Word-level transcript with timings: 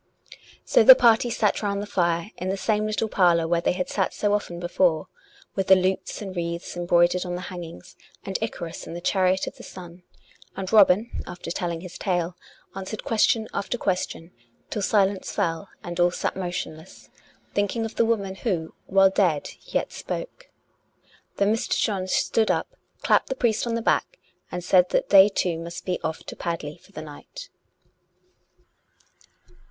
So 0.65 0.81
the 0.81 0.95
party 0.95 1.29
sat 1.29 1.61
round 1.61 1.79
the 1.79 1.85
fire 1.85 2.31
in 2.35 2.49
the 2.49 2.57
same 2.57 2.87
little 2.87 3.07
parlour 3.07 3.47
where 3.47 3.61
they 3.61 3.73
had 3.73 3.87
sat 3.87 4.15
so 4.15 4.33
often 4.33 4.59
before, 4.59 5.07
with 5.53 5.67
the 5.67 5.75
lutes 5.75 6.23
and 6.23 6.35
wreaths 6.35 6.75
embroidered 6.75 7.23
on 7.23 7.35
the 7.35 7.53
hangings 7.53 7.95
and 8.25 8.35
Icarus 8.41 8.87
in 8.87 8.95
the 8.95 8.99
chariot 8.99 9.45
of 9.45 9.57
the 9.57 9.61
sun; 9.63 10.01
and 10.55 10.73
Robin, 10.73 11.21
after 11.27 11.51
telling 11.51 11.81
his 11.81 11.99
tale, 11.99 12.35
an 12.73 12.85
swered 12.85 13.03
question 13.03 13.47
after 13.53 13.77
question, 13.77 14.31
till 14.71 14.81
silence 14.81 15.31
fell, 15.31 15.69
and 15.83 15.99
all 15.99 16.09
sat 16.09 16.35
motionless, 16.35 17.11
thinking 17.53 17.85
of 17.85 17.93
the 17.93 18.03
woman 18.03 18.33
who, 18.37 18.73
while 18.87 19.11
dead, 19.11 19.49
yet 19.65 19.91
spoke. 19.91 20.49
Then 21.37 21.53
Mr. 21.53 21.79
John 21.79 22.07
stood 22.07 22.49
up, 22.49 22.75
clapped 23.03 23.27
the 23.29 23.35
priest 23.35 23.67
on 23.67 23.75
the 23.75 23.83
back, 23.83 24.17
and 24.51 24.63
said 24.63 24.89
that 24.89 25.09
they 25.09 25.29
two 25.29 25.59
must 25.59 25.85
be 25.85 25.99
off 26.03 26.23
to 26.23 26.35
Padley 26.35 26.77
for 26.79 26.91
the 26.91 27.03
night. 27.03 27.49